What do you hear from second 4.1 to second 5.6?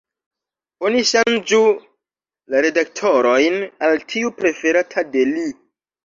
tiu preferata de li.